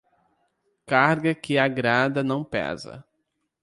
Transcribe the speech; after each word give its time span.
Carga 0.87 1.35
que 1.35 1.59
agrada 1.59 2.23
não 2.23 2.43
pesa. 2.43 3.05